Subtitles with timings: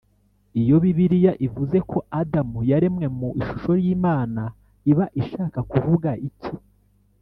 [0.61, 4.41] Iyo Bibiliya ivuze ko Adamu yaremwe mu ishusho y Imana
[4.91, 6.53] iba ishaka kuvuga iki?